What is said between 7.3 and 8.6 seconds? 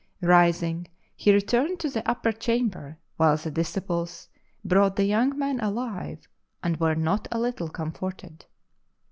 a little comforted."